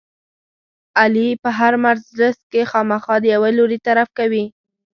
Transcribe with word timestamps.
علي 0.99 1.27
په 1.43 1.49
هره 1.57 1.77
مجلس 1.85 2.37
کې 2.51 2.61
خامخا 2.71 3.15
د 3.21 3.25
یوه 3.35 3.49
لوري 3.57 3.77
طرف 3.87 4.07
کوي. 4.17 4.45